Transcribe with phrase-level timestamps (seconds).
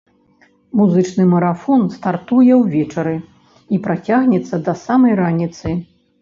[0.77, 3.13] Музычны марафон стартуе ўвечары
[3.77, 5.77] і працягнецца да самай раніцы.